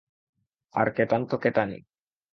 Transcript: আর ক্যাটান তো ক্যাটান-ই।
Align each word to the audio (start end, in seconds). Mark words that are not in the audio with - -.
আর 0.75 0.87
ক্যাটান 0.95 1.21
তো 1.25 1.35
ক্যাটান-ই। 1.37 1.81